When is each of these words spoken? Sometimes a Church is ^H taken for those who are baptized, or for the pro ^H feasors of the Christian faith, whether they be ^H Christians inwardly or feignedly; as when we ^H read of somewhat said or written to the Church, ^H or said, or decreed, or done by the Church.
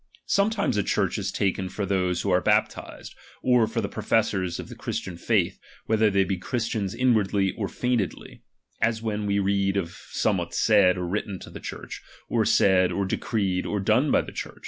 Sometimes 0.25 0.77
a 0.77 0.81
Church 0.83 1.19
is 1.19 1.31
^H 1.31 1.35
taken 1.35 1.69
for 1.69 1.85
those 1.85 2.23
who 2.23 2.31
are 2.31 2.41
baptized, 2.41 3.13
or 3.43 3.67
for 3.67 3.81
the 3.81 3.87
pro 3.87 4.01
^H 4.01 4.07
feasors 4.07 4.59
of 4.59 4.67
the 4.67 4.73
Christian 4.75 5.15
faith, 5.15 5.59
whether 5.85 6.09
they 6.09 6.23
be 6.23 6.37
^H 6.37 6.41
Christians 6.41 6.95
inwardly 6.95 7.51
or 7.55 7.67
feignedly; 7.67 8.41
as 8.81 9.03
when 9.03 9.27
we 9.27 9.37
^H 9.37 9.43
read 9.43 9.77
of 9.77 9.91
somewhat 10.09 10.55
said 10.55 10.97
or 10.97 11.05
written 11.05 11.37
to 11.37 11.51
the 11.51 11.59
Church, 11.59 12.01
^H 12.03 12.25
or 12.29 12.45
said, 12.45 12.91
or 12.91 13.05
decreed, 13.05 13.67
or 13.67 13.79
done 13.79 14.09
by 14.09 14.21
the 14.21 14.31
Church. 14.31 14.59